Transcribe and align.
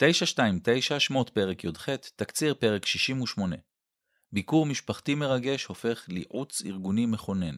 929 0.00 1.00
שמות 1.00 1.30
פרק 1.30 1.64
י"ח, 1.64 1.88
תקציר 2.16 2.54
פרק 2.54 2.86
68. 2.86 3.56
ביקור 4.32 4.66
משפחתי 4.66 5.14
מרגש 5.14 5.64
הופך 5.64 6.04
ליעוץ 6.08 6.62
ארגוני 6.66 7.06
מכונן. 7.06 7.56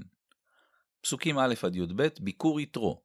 פסוקים 1.01 1.39
א' 1.39 1.55
עד 1.63 1.77
י"ב, 1.77 2.09
ביקור 2.21 2.61
יתרו. 2.61 3.03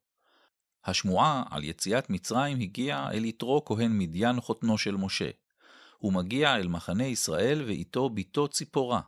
השמועה 0.84 1.44
על 1.50 1.64
יציאת 1.64 2.10
מצרים 2.10 2.60
הגיעה 2.60 3.12
אל 3.12 3.24
יתרו 3.24 3.64
כהן 3.64 3.98
מדיין 3.98 4.40
חותנו 4.40 4.78
של 4.78 4.96
משה. 4.96 5.30
הוא 5.98 6.12
מגיע 6.12 6.56
אל 6.56 6.68
מחנה 6.68 7.06
ישראל 7.06 7.62
ואיתו 7.66 8.10
בתו 8.10 8.48
ציפורה, 8.48 9.00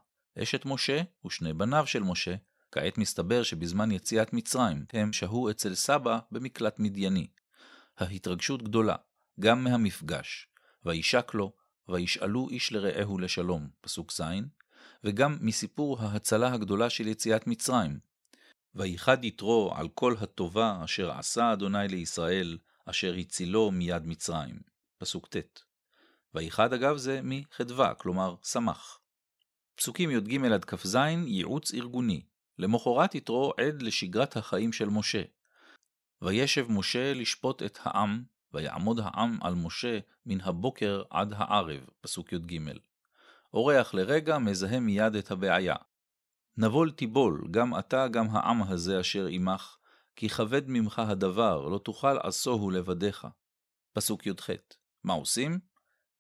אשת 0.43 0.65
משה 0.65 1.03
ושני 1.27 1.53
בניו 1.53 1.87
של 1.87 2.03
משה. 2.03 2.35
כעת 2.73 2.99
מסתבר 2.99 3.43
שבזמן 3.43 3.91
יציאת 3.91 4.33
מצרים 4.33 4.85
הם 4.93 5.13
שהו 5.13 5.51
אצל 5.51 5.75
סבא 5.75 6.19
במקלט 6.33 6.79
מדייני. 6.79 7.27
ההתרגשות 7.99 8.63
גדולה. 8.63 8.97
גם 9.41 9.65
מהמפגש, 9.65 10.49
וישק 10.85 11.35
לו, 11.35 11.53
וישאלו 11.89 12.49
איש 12.49 12.73
לרעהו 12.73 13.19
לשלום, 13.19 13.69
פסוק 13.81 14.13
ז', 14.13 14.23
וגם 15.05 15.39
מסיפור 15.41 16.01
ההצלה 16.01 16.53
הגדולה 16.53 16.91
של 16.91 17.09
יציאת 17.09 17.47
מצרים. 17.47 17.99
ויחד 18.75 19.25
יתרו 19.25 19.73
על 19.77 19.89
כל 19.89 20.15
הטובה 20.21 20.81
אשר 20.85 21.11
עשה 21.11 21.53
אדוני 21.53 21.89
לישראל, 21.89 22.59
אשר 22.85 23.15
הצילו 23.15 23.71
מיד 23.71 24.07
מצרים, 24.07 24.61
פסוק 24.99 25.29
ט'. 25.37 25.61
ויחד 26.35 26.73
אגב 26.73 26.97
זה 26.97 27.21
מחדווה, 27.23 27.95
כלומר 27.95 28.35
שמח. 28.45 29.01
פסוקים 29.75 30.11
י"ג 30.11 30.45
עד 30.53 30.65
כ"ז, 30.65 30.97
ייעוץ 31.27 31.75
ארגוני. 31.75 32.23
למחרת 32.59 33.15
יתרו 33.15 33.53
עד 33.57 33.83
לשגרת 33.83 34.37
החיים 34.37 34.73
של 34.73 34.89
משה. 34.89 35.23
וישב 36.23 36.67
משה 36.71 37.15
לשפוט 37.15 37.63
את 37.63 37.79
העם, 37.83 38.25
ויעמוד 38.55 39.01
העם 39.01 39.39
על 39.43 39.55
משה 39.55 39.99
מן 40.27 40.41
הבוקר 40.41 41.03
עד 41.11 41.33
הערב, 41.37 41.81
פסוק 42.01 42.33
י"ג. 42.33 42.61
אורח 43.55 43.95
לרגע 43.95 44.39
מזהה 44.39 44.81
מיד 44.81 45.15
את 45.15 45.31
הבעיה. 45.31 45.77
נבול 46.57 46.91
תיבול, 46.91 47.49
גם 47.51 47.79
אתה, 47.79 48.09
גם 48.09 48.27
העם 48.31 48.63
הזה 48.63 49.01
אשר 49.01 49.27
עמך, 49.27 49.77
כי 50.17 50.29
כבד 50.29 50.63
ממך 50.67 50.99
הדבר, 50.99 51.69
לא 51.69 51.79
תוכל 51.79 52.19
עשוהו 52.23 52.71
לבדיך. 52.71 53.27
פסוק 53.93 54.27
י"ח. 54.27 54.51
מה 55.05 55.13
עושים? 55.13 55.59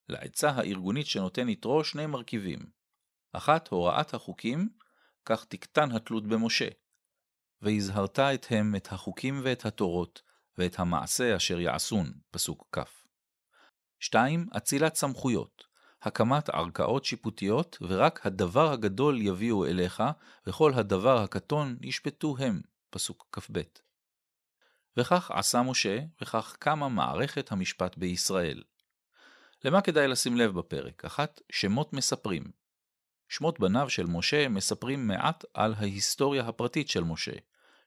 לעצה 0.09 0.51
הארגונית 0.51 1.07
שנותן 1.07 1.49
יתרו 1.49 1.85
שני 1.85 2.07
מרכיבים. 2.07 2.59
אחת, 3.33 3.69
הוראת 3.69 4.15
החוקים, 4.15 4.69
כך 5.25 5.45
תקטן 5.45 5.93
התלות 5.93 6.27
במשה. 6.27 6.69
והזהרת 7.63 8.19
אתהם 8.19 8.77
את 8.77 8.93
החוקים 8.93 9.41
ואת 9.45 9.67
התורות, 9.67 10.23
ואת 10.59 10.79
המעשה 10.79 11.37
אשר 11.37 11.61
יעשון, 11.61 12.13
פסוק 12.31 12.69
כ. 12.73 12.79
2. 14.01 14.47
אצילת 14.57 14.95
סמכויות, 14.95 15.65
הקמת 16.03 16.49
ערכאות 16.49 17.05
שיפוטיות, 17.05 17.79
ורק 17.81 18.27
הדבר 18.27 18.73
הגדול 18.73 19.23
יביאו 19.23 19.67
אליך, 19.67 20.03
וכל 20.47 20.75
הדבר 20.75 21.19
הקטון 21.19 21.77
ישפטו 21.83 22.37
הם, 22.39 22.61
פסוק 22.91 23.27
כ"ב. 23.33 23.61
וכך 24.97 25.31
עשה 25.31 25.63
משה, 25.63 25.99
וכך 26.23 26.57
קמה 26.59 26.89
מערכת 26.89 27.53
המשפט 27.53 27.97
בישראל. 27.97 28.63
למה 29.65 29.81
כדאי 29.81 30.09
לשים 30.09 30.37
לב 30.37 30.59
בפרק? 30.59 31.05
אחת, 31.05 31.41
שמות 31.53 31.93
מספרים. 31.93 32.45
שמות 33.29 33.61
בניו 33.61 33.91
של 33.91 34.07
משה 34.07 34.49
מספרים 34.49 35.07
מעט 35.07 35.45
על 35.55 35.75
ההיסטוריה 35.79 36.49
הפרטית 36.49 36.89
של 36.89 37.05
משה. 37.05 37.33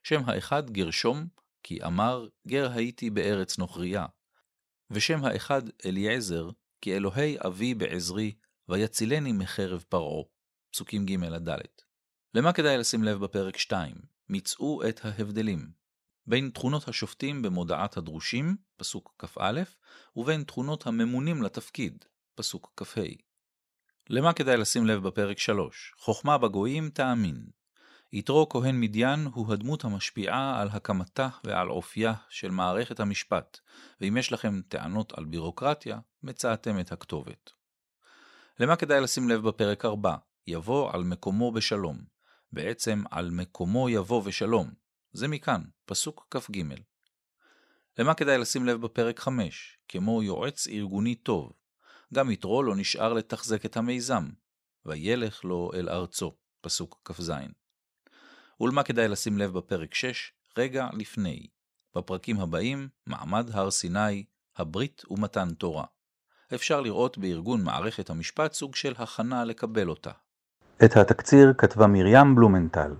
שם 0.03 0.21
האחד 0.25 0.69
גרשום, 0.69 1.27
כי 1.63 1.83
אמר, 1.83 2.27
גר 2.47 2.71
הייתי 2.71 3.09
בארץ 3.09 3.57
נוכריה. 3.57 4.05
ושם 4.91 5.25
האחד 5.25 5.61
אליעזר, 5.85 6.49
כי 6.81 6.95
אלוהי 6.95 7.37
אבי 7.47 7.73
בעזרי, 7.73 8.33
ויצילני 8.69 9.31
מחרב 9.31 9.83
פרעה. 9.89 10.23
פסוקים 10.71 11.05
ג' 11.05 11.23
עד 11.23 11.49
ד'. 11.49 11.57
למה 12.33 12.53
כדאי 12.53 12.77
לשים 12.77 13.03
לב 13.03 13.19
בפרק 13.19 13.57
2? 13.57 13.95
מצאו 14.29 14.89
את 14.89 14.99
ההבדלים. 15.03 15.71
בין 16.27 16.49
תכונות 16.53 16.87
השופטים 16.87 17.41
במודעת 17.41 17.97
הדרושים, 17.97 18.55
פסוק 18.77 19.15
כ"א, 19.19 19.61
ובין 20.15 20.43
תכונות 20.43 20.87
הממונים 20.87 21.43
לתפקיד, 21.43 22.05
פסוק 22.35 22.73
כ"ה. 22.77 23.01
למה 24.09 24.33
כדאי 24.33 24.57
לשים 24.57 24.87
לב 24.87 25.07
בפרק 25.07 25.39
3? 25.39 25.93
חוכמה 25.97 26.37
בגויים 26.37 26.89
תאמין. 26.89 27.45
יתרו 28.13 28.49
כהן 28.49 28.79
מדיין 28.79 29.27
הוא 29.33 29.53
הדמות 29.53 29.83
המשפיעה 29.83 30.61
על 30.61 30.69
הקמתה 30.71 31.29
ועל 31.43 31.69
אופייה 31.69 32.13
של 32.29 32.51
מערכת 32.51 32.99
המשפט, 32.99 33.59
ואם 34.01 34.17
יש 34.17 34.31
לכם 34.31 34.61
טענות 34.67 35.13
על 35.17 35.25
בירוקרטיה, 35.25 35.99
מצאתם 36.23 36.79
את 36.79 36.91
הכתובת. 36.91 37.51
למה 38.59 38.75
כדאי 38.75 39.01
לשים 39.01 39.29
לב 39.29 39.47
בפרק 39.47 39.85
4? 39.85 40.15
יבוא 40.47 40.91
על 40.93 41.03
מקומו 41.03 41.51
בשלום. 41.51 41.97
בעצם 42.53 43.03
על 43.11 43.29
מקומו 43.29 43.89
יבוא 43.89 44.21
ושלום. 44.25 44.71
זה 45.13 45.27
מכאן, 45.27 45.61
פסוק 45.85 46.27
כ"ג. 46.31 46.63
למה 47.97 48.13
כדאי 48.13 48.37
לשים 48.37 48.65
לב 48.65 48.81
בפרק 48.81 49.19
5? 49.19 49.77
כמו 49.87 50.23
יועץ 50.23 50.67
ארגוני 50.67 51.15
טוב. 51.15 51.51
גם 52.13 52.31
יתרו 52.31 52.63
לא 52.63 52.75
נשאר 52.75 53.13
לתחזק 53.13 53.65
את 53.65 53.77
המיזם. 53.77 54.29
וילך 54.85 55.45
לו 55.45 55.71
אל 55.73 55.89
ארצו, 55.89 56.35
פסוק 56.61 57.01
כ"ז. 57.05 57.31
ולמה 58.61 58.83
כדאי 58.83 59.07
לשים 59.07 59.37
לב 59.37 59.53
בפרק 59.53 59.93
6, 59.93 60.33
רגע 60.57 60.87
לפני. 60.93 61.47
בפרקים 61.95 62.39
הבאים, 62.39 62.87
מעמד 63.07 63.49
הר 63.53 63.71
סיני, 63.71 64.23
הברית 64.57 65.03
ומתן 65.09 65.49
תורה. 65.57 65.83
אפשר 66.55 66.81
לראות 66.81 67.17
בארגון 67.17 67.63
מערכת 67.63 68.09
המשפט 68.09 68.53
סוג 68.53 68.75
של 68.75 68.93
הכנה 68.97 69.45
לקבל 69.45 69.89
אותה. 69.89 70.11
את 70.85 70.97
התקציר 70.97 71.53
כתבה 71.57 71.87
מרים 71.87 72.35
בלומנטל. 72.35 72.91